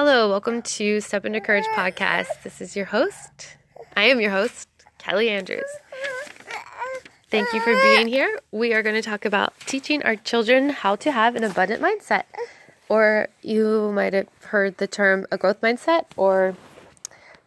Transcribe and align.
Hello, 0.00 0.30
welcome 0.30 0.62
to 0.62 1.00
Step 1.00 1.24
into 1.24 1.40
Courage 1.40 1.64
podcast. 1.74 2.44
This 2.44 2.60
is 2.60 2.76
your 2.76 2.84
host. 2.84 3.56
I 3.96 4.04
am 4.04 4.20
your 4.20 4.30
host, 4.30 4.68
Kelly 4.96 5.28
Andrews. 5.28 5.68
Thank 7.32 7.52
you 7.52 7.58
for 7.58 7.74
being 7.74 8.06
here. 8.06 8.38
We 8.52 8.72
are 8.74 8.84
going 8.84 8.94
to 8.94 9.02
talk 9.02 9.24
about 9.24 9.54
teaching 9.66 10.04
our 10.04 10.14
children 10.14 10.68
how 10.68 10.94
to 10.94 11.10
have 11.10 11.34
an 11.34 11.42
abundant 11.42 11.82
mindset. 11.82 12.26
Or 12.88 13.26
you 13.42 13.90
might 13.92 14.12
have 14.12 14.28
heard 14.44 14.78
the 14.78 14.86
term 14.86 15.26
a 15.32 15.36
growth 15.36 15.60
mindset, 15.60 16.04
or 16.16 16.54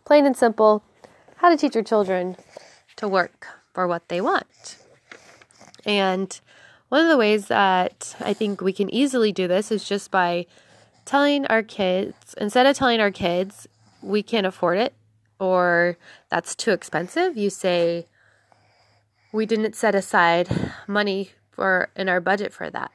plain 0.03 0.25
and 0.25 0.35
simple, 0.35 0.83
how 1.37 1.47
to 1.47 1.55
teach 1.55 1.73
your 1.73 1.85
children 1.85 2.35
to 2.97 3.07
work 3.07 3.47
for 3.73 3.87
what 3.87 4.09
they 4.09 4.19
want. 4.19 4.75
And 5.85 6.37
one 6.89 6.99
of 6.99 7.07
the 7.07 7.17
ways 7.17 7.47
that 7.47 8.13
I 8.19 8.33
think 8.33 8.59
we 8.59 8.73
can 8.73 8.93
easily 8.93 9.31
do 9.31 9.47
this 9.47 9.71
is 9.71 9.87
just 9.87 10.11
by 10.11 10.47
telling 11.05 11.45
our 11.47 11.63
kids, 11.63 12.35
instead 12.39 12.65
of 12.65 12.75
telling 12.75 12.99
our 12.99 13.11
kids, 13.11 13.67
we 14.01 14.23
can't 14.23 14.47
afford 14.47 14.77
it 14.77 14.93
or 15.39 15.97
that's 16.29 16.53
too 16.53 16.71
expensive, 16.71 17.35
you 17.35 17.49
say, 17.49 18.05
we 19.31 19.45
didn't 19.45 19.75
set 19.75 19.95
aside 19.95 20.47
money 20.87 21.31
for 21.51 21.89
in 21.95 22.07
our 22.09 22.21
budget 22.21 22.53
for 22.53 22.69
that. 22.69 22.91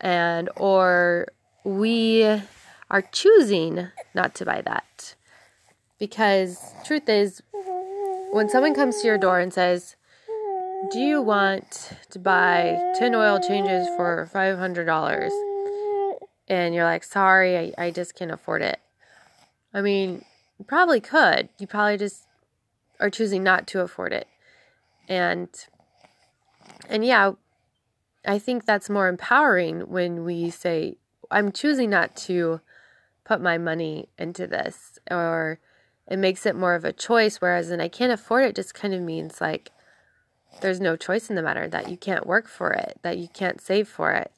And 0.00 0.50
or 0.56 1.28
we 1.64 2.42
are 2.90 3.02
choosing 3.12 3.88
not 4.14 4.34
to 4.36 4.44
buy 4.44 4.62
that. 4.62 5.14
Because 5.98 6.58
truth 6.84 7.08
is 7.08 7.42
when 8.32 8.48
someone 8.48 8.74
comes 8.74 9.00
to 9.00 9.06
your 9.06 9.18
door 9.18 9.38
and 9.38 9.52
says, 9.52 9.94
"Do 10.90 10.98
you 10.98 11.22
want 11.22 11.92
to 12.10 12.18
buy 12.18 12.92
10 12.98 13.14
oil 13.14 13.38
changes 13.38 13.86
for 13.96 14.28
$500?" 14.32 15.51
And 16.52 16.74
you're 16.74 16.84
like, 16.84 17.02
sorry, 17.02 17.56
I, 17.56 17.86
I 17.86 17.90
just 17.90 18.14
can't 18.14 18.30
afford 18.30 18.60
it. 18.60 18.78
I 19.72 19.80
mean, 19.80 20.26
you 20.58 20.66
probably 20.66 21.00
could. 21.00 21.48
You 21.58 21.66
probably 21.66 21.96
just 21.96 22.24
are 23.00 23.08
choosing 23.08 23.42
not 23.42 23.66
to 23.68 23.80
afford 23.80 24.12
it. 24.12 24.28
And 25.08 25.48
and 26.90 27.06
yeah, 27.06 27.32
I 28.26 28.38
think 28.38 28.66
that's 28.66 28.90
more 28.90 29.08
empowering 29.08 29.88
when 29.88 30.24
we 30.24 30.50
say, 30.50 30.96
I'm 31.30 31.52
choosing 31.52 31.88
not 31.88 32.16
to 32.28 32.60
put 33.24 33.40
my 33.40 33.56
money 33.56 34.10
into 34.18 34.46
this 34.46 34.98
or 35.10 35.58
it 36.06 36.18
makes 36.18 36.44
it 36.44 36.54
more 36.54 36.74
of 36.74 36.84
a 36.84 36.92
choice 36.92 37.40
whereas 37.40 37.70
and 37.70 37.80
I 37.80 37.88
can't 37.88 38.12
afford 38.12 38.44
it 38.44 38.56
just 38.56 38.74
kind 38.74 38.92
of 38.92 39.00
means 39.00 39.40
like 39.40 39.70
there's 40.60 40.80
no 40.80 40.96
choice 40.96 41.30
in 41.30 41.36
the 41.36 41.42
matter 41.42 41.66
that 41.68 41.88
you 41.88 41.96
can't 41.96 42.26
work 42.26 42.46
for 42.46 42.72
it, 42.72 42.98
that 43.02 43.16
you 43.16 43.28
can't 43.28 43.60
save 43.60 43.88
for 43.88 44.12
it. 44.12 44.32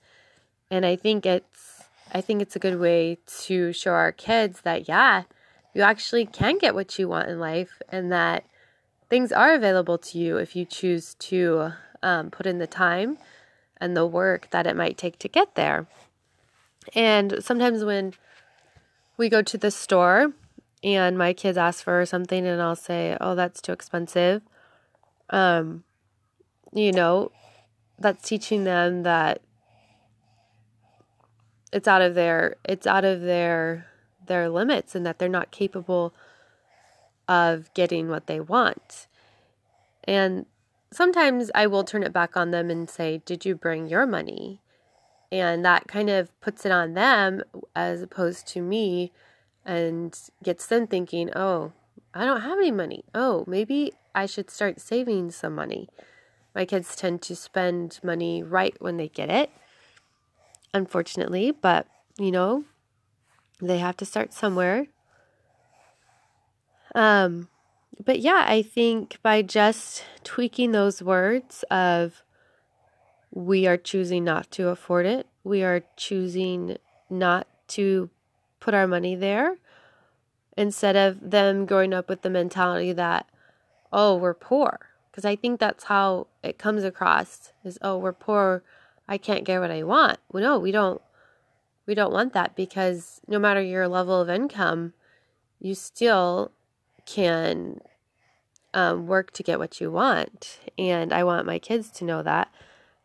And 0.70 0.86
I 0.86 0.97
think 0.97 1.27
it's 1.27 1.73
I 2.12 2.20
think 2.20 2.42
it's 2.42 2.56
a 2.56 2.60
good 2.60 2.78
way 2.78 3.19
to 3.44 3.72
show 3.72 3.92
our 3.92 4.12
kids 4.12 4.60
that, 4.62 4.88
yeah, 4.88 5.24
you 5.74 5.83
actually 5.83 6.27
can 6.27 6.58
get 6.58 6.74
what 6.74 6.98
you 6.98 7.08
want 7.08 7.28
in 7.28 7.41
life 7.41 7.83
and 7.88 8.12
that 8.12 8.44
things 9.08 9.33
are 9.33 9.55
available 9.55 9.98
to 9.98 10.19
you 10.19 10.36
if 10.36 10.55
you 10.55 10.64
choose 10.64 11.14
to 11.14 11.72
um, 12.02 12.30
put 12.30 12.47
in 12.47 12.58
the 12.58 12.66
time 12.66 13.19
and 13.78 13.97
the 13.97 14.06
work 14.06 14.48
that 14.50 14.66
it 14.66 14.77
might 14.77 14.97
take 14.97 15.19
to 15.19 15.28
get 15.28 15.55
there. 15.55 15.86
And 16.94 17.42
sometimes 17.42 17.84
when 17.84 18.14
we 19.16 19.28
go 19.28 19.42
to 19.42 19.58
the 19.58 19.70
store 19.70 20.32
and 20.82 21.16
my 21.19 21.32
kids 21.32 21.58
ask 21.58 21.82
for 21.82 22.05
something 22.05 22.47
and 22.47 22.60
I'll 22.60 22.77
say, 22.77 23.16
"Oh, 23.20 23.34
that's 23.34 23.60
too 23.60 23.72
expensive." 23.72 24.42
Um 25.30 25.84
you 26.72 26.92
know, 26.92 27.30
that's 27.98 28.28
teaching 28.28 28.64
them 28.64 29.05
that 29.05 29.41
it's 31.75 31.89
out 31.89 32.00
of 32.00 32.14
their 32.14 32.55
it's 32.64 32.86
out 32.86 33.05
of 33.05 33.20
their 33.20 33.86
their 34.27 34.48
limits 34.48 34.94
and 34.94 35.05
that 35.05 35.19
they're 35.19 35.28
not 35.28 35.50
capable 35.50 36.14
of 37.28 37.72
getting 37.75 38.08
what 38.08 38.27
they 38.27 38.39
want. 38.39 39.08
And 40.04 40.47
sometimes 40.93 41.50
I 41.54 41.66
will 41.66 41.82
turn 41.82 42.04
it 42.04 42.12
back 42.12 42.37
on 42.37 42.53
them 42.53 42.71
and 42.71 42.88
say, 42.88 43.22
"Did 43.26 43.44
you 43.44 43.56
bring 43.56 43.88
your 43.88 44.06
money?" 44.06 44.60
And 45.32 45.65
that 45.65 45.88
kind 45.88 46.09
of 46.09 46.38
puts 46.41 46.65
it 46.65 46.71
on 46.71 46.94
them 46.94 47.43
as 47.75 48.03
opposed 48.03 48.47
to 48.48 48.62
me 48.62 49.10
and 49.65 50.16
gets 50.44 50.66
them 50.66 50.87
thinking, 50.87 51.31
"Oh, 51.34 51.72
I 52.15 52.25
don't 52.25 52.43
have 52.43 52.59
any 52.59 52.71
money. 52.71 53.04
Oh, 53.15 53.44
maybe 53.48 53.94
I 54.15 54.27
should 54.27 54.48
start 54.48 54.81
saving 54.81 55.32
some 55.32 55.56
money." 55.56 55.88
My 56.54 56.65
kids 56.66 56.94
tend 56.94 57.21
to 57.22 57.34
spend 57.34 57.98
money 58.04 58.44
right 58.44 58.81
when 58.81 58.97
they 58.97 59.09
get 59.09 59.28
it 59.28 59.50
unfortunately, 60.74 61.52
but 61.52 61.86
you 62.18 62.30
know, 62.30 62.64
they 63.60 63.78
have 63.78 63.96
to 63.98 64.04
start 64.04 64.32
somewhere. 64.32 64.86
Um, 66.94 67.48
but 68.04 68.20
yeah, 68.20 68.44
I 68.46 68.62
think 68.62 69.18
by 69.22 69.42
just 69.42 70.04
tweaking 70.22 70.72
those 70.72 71.02
words 71.02 71.64
of 71.70 72.22
we 73.30 73.66
are 73.66 73.76
choosing 73.76 74.24
not 74.24 74.50
to 74.52 74.68
afford 74.68 75.06
it, 75.06 75.26
we 75.42 75.62
are 75.62 75.82
choosing 75.96 76.76
not 77.08 77.46
to 77.68 78.10
put 78.60 78.74
our 78.74 78.86
money 78.86 79.14
there 79.14 79.56
instead 80.56 80.96
of 80.96 81.30
them 81.30 81.66
growing 81.66 81.92
up 81.92 82.08
with 82.08 82.22
the 82.22 82.30
mentality 82.30 82.92
that 82.92 83.26
oh, 83.92 84.16
we're 84.16 84.34
poor 84.34 84.80
because 85.10 85.24
I 85.24 85.36
think 85.36 85.60
that's 85.60 85.84
how 85.84 86.26
it 86.42 86.58
comes 86.58 86.82
across 86.82 87.52
is 87.64 87.78
oh, 87.82 87.98
we're 87.98 88.12
poor 88.12 88.62
I 89.09 89.19
can't 89.19 89.44
get 89.44 89.60
what 89.60 89.70
I 89.70 89.82
want. 89.82 90.19
Well, 90.32 90.42
no, 90.42 90.59
we 90.59 90.72
don't 90.72 91.00
we 91.87 91.94
don't 91.94 92.12
want 92.12 92.32
that 92.32 92.56
because 92.56 93.20
no 93.28 93.38
matter 93.38 93.60
your 93.60 93.88
level 93.88 94.20
of 94.20 94.31
income, 94.31 94.94
you 95.60 95.75
still 95.75 96.50
can 97.06 97.81
um, 98.72 99.06
work 99.06 99.31
to 99.32 99.42
get 99.42 99.59
what 99.59 99.81
you 99.81 99.91
want. 99.91 100.59
And 100.78 101.12
I 101.12 101.25
want 101.25 101.47
my 101.47 101.59
kids 101.59 101.91
to 101.92 102.04
know 102.04 102.22
that. 102.22 102.53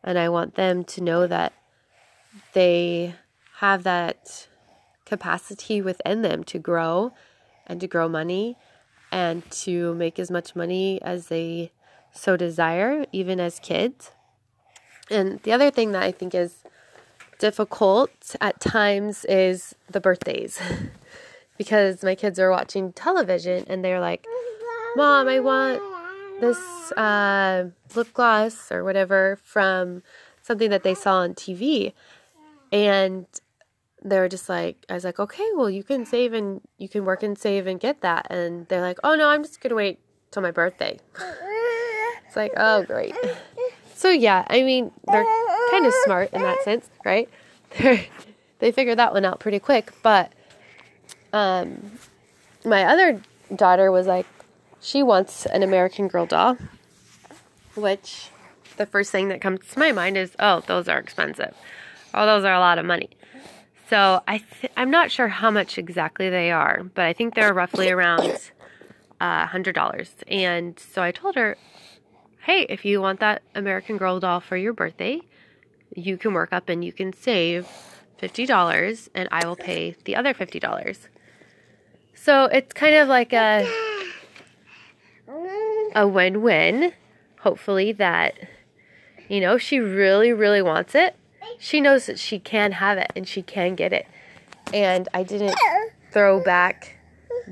And 0.04 0.18
I 0.18 0.30
want 0.30 0.56
them 0.56 0.84
to 0.86 1.02
know 1.02 1.28
that 1.28 1.54
they 2.54 3.16
have 3.58 3.84
that 3.84 4.48
capacity 5.06 5.82
within 5.82 6.22
them 6.22 6.44
to 6.46 6.60
grow 6.60 7.12
and 7.68 7.82
to 7.82 7.88
grow 7.88 8.08
money 8.08 8.58
and 9.12 9.50
to 9.52 9.94
make 9.96 10.20
as 10.20 10.32
much 10.32 10.56
money 10.56 11.02
as 11.02 11.28
they 11.28 11.72
so 12.12 12.38
desire, 12.38 13.06
even 13.12 13.40
as 13.40 13.60
kids. 13.60 14.12
And 15.10 15.40
the 15.44 15.52
other 15.52 15.72
thing 15.72 15.92
that 15.94 16.04
I 16.04 16.12
think 16.12 16.36
is 16.36 16.64
difficult 17.40 18.36
at 18.42 18.60
times 18.60 19.26
is 19.26 19.76
the 19.90 20.00
birthdays. 20.00 20.60
because 21.60 22.04
my 22.04 22.16
kids 22.16 22.40
are 22.40 22.50
watching 22.50 22.94
television 22.94 23.66
and 23.68 23.84
they're 23.84 24.00
like, 24.00 24.26
Mom, 24.96 25.28
I 25.28 25.40
want 25.40 25.82
this 26.40 26.58
uh, 26.94 27.66
lip 27.96 28.14
gloss 28.14 28.72
or 28.72 28.84
whatever 28.84 29.38
from 29.44 30.02
something 30.42 30.70
that 30.70 30.84
they 30.84 30.96
saw 30.96 31.18
on 31.18 31.36
TV. 31.36 31.94
And 32.72 33.26
they're 34.02 34.30
just 34.30 34.48
like, 34.48 34.78
I 34.90 34.94
was 34.94 35.04
like, 35.04 35.20
okay, 35.20 35.48
well, 35.56 35.70
you 35.70 35.84
can 35.84 36.06
save 36.06 36.34
and 36.34 36.62
you 36.78 36.88
can 36.88 37.04
work 37.04 37.24
and 37.24 37.38
save 37.38 37.68
and 37.68 37.78
get 37.78 38.02
that. 38.02 38.28
And 38.30 38.66
they're 38.70 38.82
like, 38.82 39.00
oh 39.04 39.16
no, 39.16 39.28
I'm 39.28 39.44
just 39.44 39.60
going 39.60 39.70
to 39.70 39.76
wait 39.76 40.00
till 40.32 40.42
my 40.42 40.52
birthday. 40.52 40.98
it's 42.26 42.38
like, 42.38 42.54
oh, 42.56 42.84
great. 42.84 43.14
So 44.00 44.10
yeah, 44.10 44.46
I 44.50 44.64
mean, 44.64 44.92
they're 45.12 45.26
kind 45.72 45.86
of 45.86 45.94
smart 46.06 46.32
in 46.32 46.42
that 46.42 46.64
sense, 46.64 46.90
right? 47.04 47.30
They 48.60 48.74
figure 48.74 48.96
that 48.96 49.14
one 49.14 49.24
out 49.24 49.40
pretty 49.40 49.60
quick. 49.60 49.94
But 50.04 50.34
um, 51.32 51.92
my 52.66 52.84
other 52.84 53.22
daughter 53.56 53.90
was 53.90 54.06
like, 54.06 54.26
she 54.82 55.02
wants 55.02 55.46
an 55.46 55.64
American 55.64 56.10
Girl 56.10 56.26
doll, 56.26 56.58
which 57.76 58.30
the 58.76 58.86
first 58.86 59.12
thing 59.12 59.30
that 59.30 59.40
comes 59.40 59.62
to 59.72 59.80
my 59.80 59.94
mind 59.94 60.18
is, 60.18 60.36
oh, 60.40 60.60
those 60.68 60.90
are 60.90 61.00
expensive. 61.00 61.56
Oh, 62.14 62.26
those 62.26 62.44
are 62.44 62.54
a 62.54 62.60
lot 62.60 62.80
of 62.80 62.86
money. 62.86 63.10
So 63.90 64.22
I 64.28 64.40
th- 64.40 64.74
I'm 64.76 64.92
not 64.92 65.10
sure 65.10 65.30
how 65.30 65.50
much 65.52 65.78
exactly 65.78 66.30
they 66.30 66.52
are, 66.52 66.84
but 66.84 67.06
I 67.06 67.14
think 67.14 67.36
they're 67.36 67.54
roughly 67.54 67.90
around 67.90 68.52
uh, 69.22 69.48
$100. 69.48 70.10
And 70.28 70.78
so 70.78 71.02
I 71.02 71.12
told 71.12 71.36
her, 71.36 71.56
hey, 72.50 72.66
if 72.68 72.84
you 72.84 73.00
want 73.00 73.20
that 73.20 73.44
American 73.54 73.96
Girl 73.98 74.20
doll 74.20 74.40
for 74.40 74.58
your 74.58 74.74
birthday, 74.74 75.22
you 75.96 76.18
can 76.18 76.34
work 76.34 76.52
up 76.52 76.68
and 76.68 76.84
you 76.84 76.92
can 76.92 77.14
save 77.14 77.68
$50 78.20 79.10
and 79.14 79.30
I 79.32 79.46
will 79.46 79.56
pay 79.56 79.96
the 80.06 80.16
other 80.16 80.34
$50. 80.34 80.98
So 82.16 82.46
it's 82.46 82.74
kind 82.74 82.96
of 82.96 83.08
like 83.08 83.34
a 83.34 83.72
a 85.94 86.08
win-win. 86.08 86.94
Hopefully 87.42 87.92
that 87.92 88.34
you 89.28 89.40
know, 89.40 89.60
she 89.60 89.78
really 89.78 90.34
really 90.34 90.64
wants 90.64 90.96
it. 90.96 91.16
She 91.60 91.80
knows 91.80 92.08
that 92.08 92.18
she 92.18 92.40
can 92.40 92.72
have 92.72 92.98
it 92.98 93.12
and 93.16 93.28
she 93.28 93.44
can 93.44 93.76
get 93.76 93.94
it. 93.94 94.08
And 94.74 95.08
I 95.14 95.22
didn't 95.22 95.56
throw 96.12 96.44
back 96.44 96.98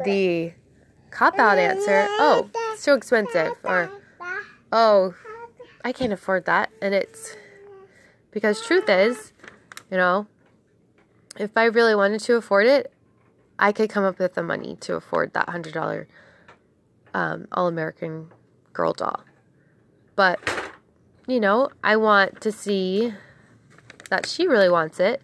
the 0.03 0.53
cop 1.11 1.37
out 1.37 1.59
answer. 1.59 2.07
Oh, 2.17 2.49
it's 2.73 2.83
too 2.83 2.93
expensive 2.93 3.53
or 3.63 3.91
oh, 4.71 5.15
I 5.83 5.91
can't 5.91 6.13
afford 6.13 6.45
that. 6.45 6.71
And 6.81 6.93
it's 6.93 7.35
because 8.31 8.65
truth 8.65 8.89
is, 8.89 9.31
you 9.89 9.97
know, 9.97 10.27
if 11.37 11.51
I 11.55 11.65
really 11.65 11.95
wanted 11.95 12.21
to 12.21 12.35
afford 12.35 12.67
it, 12.67 12.91
I 13.59 13.71
could 13.71 13.89
come 13.89 14.03
up 14.03 14.19
with 14.19 14.35
the 14.35 14.43
money 14.43 14.77
to 14.81 14.95
afford 14.95 15.33
that 15.33 15.47
$100 15.47 16.05
um, 17.13 17.47
All 17.51 17.67
American 17.67 18.31
Girl 18.73 18.93
doll. 18.93 19.23
But, 20.15 20.39
you 21.27 21.39
know, 21.39 21.69
I 21.83 21.95
want 21.95 22.41
to 22.41 22.51
see 22.51 23.13
that 24.09 24.25
she 24.25 24.47
really 24.47 24.69
wants 24.69 24.99
it, 24.99 25.21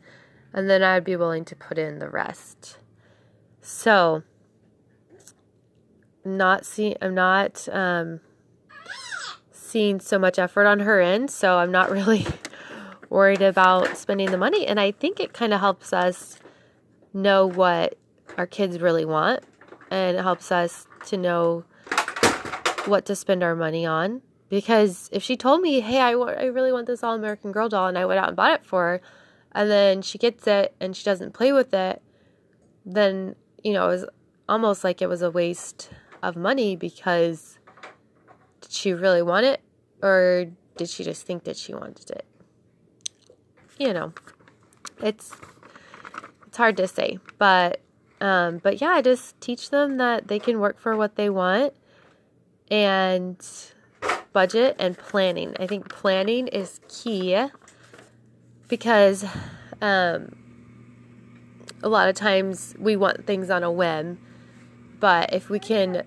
and 0.53 0.69
then 0.69 0.83
I'd 0.83 1.03
be 1.03 1.15
willing 1.15 1.45
to 1.45 1.55
put 1.55 1.77
in 1.77 1.99
the 1.99 2.09
rest. 2.09 2.77
So, 3.61 4.23
not 6.25 6.65
see, 6.65 6.95
I'm 7.01 7.15
not 7.15 7.67
um, 7.71 8.19
seeing 9.73 9.99
so 9.99 10.19
much 10.19 10.37
effort 10.37 10.67
on 10.67 10.81
her 10.81 11.01
end, 11.01 11.31
so 11.31 11.57
I'm 11.57 11.71
not 11.71 11.89
really 11.89 12.27
worried 13.09 13.41
about 13.41 13.97
spending 13.97 14.29
the 14.29 14.37
money. 14.37 14.67
And 14.67 14.79
I 14.79 14.91
think 14.91 15.19
it 15.19 15.33
kind 15.33 15.51
of 15.51 15.61
helps 15.61 15.91
us 15.91 16.37
know 17.11 17.47
what 17.47 17.97
our 18.37 18.45
kids 18.45 18.79
really 18.79 19.03
want, 19.03 19.43
and 19.89 20.15
it 20.15 20.21
helps 20.21 20.51
us 20.51 20.85
to 21.07 21.17
know 21.17 21.65
what 22.85 23.05
to 23.07 23.15
spend 23.15 23.41
our 23.41 23.55
money 23.55 23.83
on. 23.83 24.21
Because 24.47 25.09
if 25.11 25.23
she 25.23 25.35
told 25.35 25.61
me, 25.61 25.79
hey, 25.79 25.99
I 25.99 26.11
I 26.11 26.45
really 26.45 26.71
want 26.71 26.85
this 26.85 27.03
All 27.03 27.15
American 27.15 27.51
Girl 27.51 27.67
doll, 27.67 27.87
and 27.87 27.97
I 27.97 28.05
went 28.05 28.19
out 28.19 28.27
and 28.27 28.37
bought 28.37 28.53
it 28.53 28.63
for 28.63 28.83
her, 28.83 29.01
and 29.53 29.71
then 29.71 30.03
she 30.03 30.19
gets 30.19 30.45
it 30.45 30.75
and 30.79 30.95
she 30.95 31.03
doesn't 31.03 31.33
play 31.33 31.51
with 31.51 31.73
it, 31.73 31.99
then, 32.85 33.35
you 33.63 33.73
know, 33.73 33.85
it 33.85 33.93
was 33.93 34.05
almost 34.47 34.83
like 34.83 35.01
it 35.01 35.09
was 35.09 35.23
a 35.23 35.31
waste 35.31 35.89
of 36.21 36.35
money 36.35 36.75
because 36.75 37.57
she 38.73 38.93
really 38.93 39.21
want 39.21 39.45
it 39.45 39.61
or 40.01 40.47
did 40.77 40.89
she 40.89 41.03
just 41.03 41.25
think 41.25 41.43
that 41.43 41.57
she 41.57 41.73
wanted 41.73 42.09
it? 42.11 42.25
You 43.77 43.93
know, 43.93 44.13
it's 45.01 45.33
it's 46.47 46.57
hard 46.57 46.77
to 46.77 46.87
say, 46.87 47.19
but 47.37 47.81
um, 48.21 48.59
but 48.59 48.81
yeah, 48.81 48.89
I 48.89 49.01
just 49.01 49.39
teach 49.41 49.69
them 49.69 49.97
that 49.97 50.27
they 50.27 50.39
can 50.39 50.59
work 50.59 50.79
for 50.79 50.95
what 50.95 51.15
they 51.15 51.29
want 51.29 51.73
and 52.69 53.37
budget 54.31 54.75
and 54.79 54.97
planning. 54.97 55.55
I 55.59 55.67
think 55.67 55.89
planning 55.89 56.47
is 56.47 56.79
key 56.87 57.45
because 58.67 59.25
um, 59.81 60.35
a 61.81 61.89
lot 61.89 62.07
of 62.07 62.15
times 62.15 62.75
we 62.79 62.95
want 62.95 63.25
things 63.25 63.49
on 63.49 63.63
a 63.63 63.71
whim, 63.71 64.19
but 64.99 65.33
if 65.33 65.49
we 65.49 65.59
can 65.59 66.03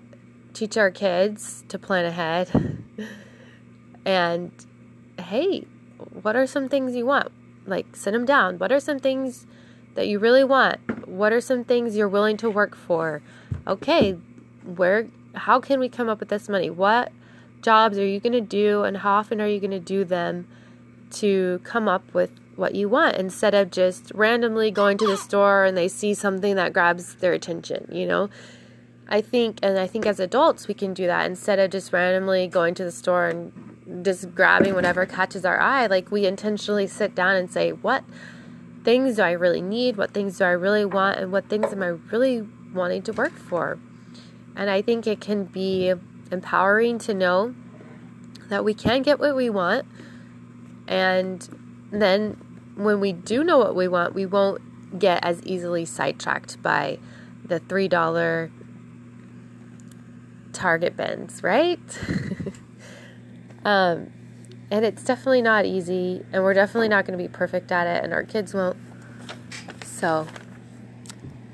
teach 0.57 0.75
our 0.75 0.89
kids 0.89 1.63
to 1.67 1.77
plan 1.77 2.03
ahead 2.03 2.83
and 4.05 4.51
hey, 5.19 5.65
what 6.21 6.35
are 6.35 6.47
some 6.47 6.67
things 6.67 6.95
you 6.95 7.05
want? 7.05 7.31
Like, 7.67 7.95
sit 7.95 8.11
them 8.11 8.25
down. 8.25 8.57
What 8.57 8.71
are 8.71 8.79
some 8.79 8.99
things 8.99 9.45
that 9.93 10.07
you 10.07 10.17
really 10.17 10.43
want? 10.43 11.07
What 11.07 11.31
are 11.31 11.41
some 11.41 11.63
things 11.63 11.95
you're 11.95 12.07
willing 12.07 12.37
to 12.37 12.49
work 12.49 12.75
for? 12.75 13.21
Okay, 13.67 14.13
where, 14.63 15.07
how 15.35 15.59
can 15.59 15.79
we 15.79 15.89
come 15.89 16.09
up 16.09 16.19
with 16.19 16.29
this 16.29 16.49
money? 16.49 16.69
What 16.69 17.11
jobs 17.61 17.97
are 17.97 18.07
you 18.07 18.19
going 18.19 18.33
to 18.33 18.41
do 18.41 18.83
and 18.83 18.97
how 18.97 19.15
often 19.15 19.41
are 19.41 19.47
you 19.47 19.59
going 19.59 19.71
to 19.71 19.79
do 19.79 20.05
them 20.05 20.47
to 21.11 21.59
come 21.63 21.87
up 21.87 22.13
with 22.13 22.31
what 22.55 22.73
you 22.73 22.89
want 22.89 23.15
instead 23.17 23.53
of 23.53 23.69
just 23.69 24.11
randomly 24.15 24.71
going 24.71 24.97
to 24.97 25.05
the 25.05 25.17
store 25.17 25.65
and 25.65 25.77
they 25.77 25.87
see 25.87 26.13
something 26.13 26.55
that 26.55 26.73
grabs 26.73 27.15
their 27.15 27.33
attention, 27.33 27.87
you 27.91 28.07
know? 28.07 28.29
I 29.09 29.21
think, 29.21 29.59
and 29.63 29.79
I 29.79 29.87
think 29.87 30.05
as 30.05 30.19
adults, 30.19 30.67
we 30.67 30.73
can 30.73 30.93
do 30.93 31.07
that 31.07 31.25
instead 31.25 31.59
of 31.59 31.71
just 31.71 31.93
randomly 31.93 32.47
going 32.47 32.73
to 32.75 32.83
the 32.83 32.91
store 32.91 33.27
and 33.27 34.03
just 34.03 34.35
grabbing 34.35 34.73
whatever 34.73 35.05
catches 35.05 35.45
our 35.45 35.59
eye. 35.59 35.87
Like, 35.87 36.11
we 36.11 36.25
intentionally 36.25 36.87
sit 36.87 37.15
down 37.15 37.35
and 37.35 37.51
say, 37.51 37.71
What 37.71 38.03
things 38.83 39.15
do 39.15 39.21
I 39.21 39.31
really 39.31 39.61
need? 39.61 39.97
What 39.97 40.13
things 40.13 40.37
do 40.37 40.43
I 40.43 40.51
really 40.51 40.85
want? 40.85 41.19
And 41.19 41.31
what 41.31 41.47
things 41.47 41.71
am 41.71 41.81
I 41.81 41.87
really 41.87 42.47
wanting 42.73 43.01
to 43.03 43.13
work 43.13 43.33
for? 43.33 43.79
And 44.55 44.69
I 44.69 44.81
think 44.81 45.07
it 45.07 45.21
can 45.21 45.45
be 45.45 45.93
empowering 46.31 46.99
to 46.99 47.13
know 47.13 47.55
that 48.49 48.65
we 48.65 48.73
can 48.73 49.03
get 49.03 49.19
what 49.19 49.35
we 49.35 49.49
want. 49.49 49.85
And 50.87 51.47
then 51.91 52.37
when 52.75 52.99
we 52.99 53.13
do 53.13 53.43
know 53.43 53.57
what 53.57 53.75
we 53.75 53.87
want, 53.87 54.13
we 54.13 54.25
won't 54.25 54.99
get 54.99 55.23
as 55.23 55.41
easily 55.43 55.85
sidetracked 55.85 56.61
by 56.61 56.99
the 57.45 57.59
$3 57.59 58.49
Target 60.57 60.97
bends, 60.97 61.43
right? 61.43 61.79
um, 63.63 64.11
and 64.71 64.83
it's 64.83 65.03
definitely 65.03 65.43
not 65.43 65.65
easy, 65.65 66.25
and 66.33 66.43
we're 66.43 66.55
definitely 66.55 66.89
not 66.89 67.05
going 67.05 67.17
to 67.17 67.23
be 67.23 67.29
perfect 67.29 67.71
at 67.71 67.85
it, 67.85 68.03
and 68.03 68.11
our 68.11 68.23
kids 68.23 68.55
won't. 68.55 68.77
So, 69.85 70.27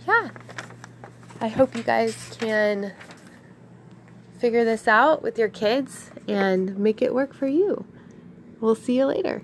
yeah. 0.08 0.30
I 1.42 1.50
hope 1.50 1.76
you 1.76 1.84
guys 1.84 2.38
can 2.40 2.94
figure 4.40 4.64
this 4.64 4.88
out 4.88 5.22
with 5.22 5.38
your 5.38 5.50
kids 5.50 6.10
and 6.26 6.78
make 6.78 7.02
it 7.02 7.14
work 7.14 7.34
for 7.34 7.48
you. 7.48 7.86
We'll 8.62 8.76
see 8.76 8.98
you 8.98 9.08
later. 9.08 9.44